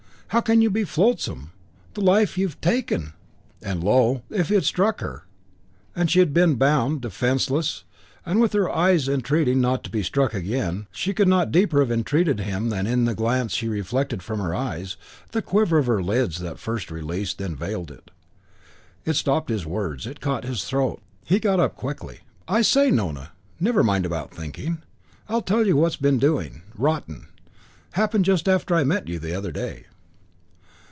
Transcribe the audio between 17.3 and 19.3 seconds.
then veiled it. It